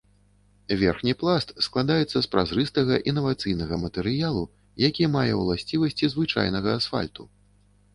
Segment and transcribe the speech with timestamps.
[0.83, 4.43] Верхні пласт складаецца з празрыстага інавацыйнага матэрыялу,
[4.89, 7.33] які мае ўласцівасці звычайнага асфальту.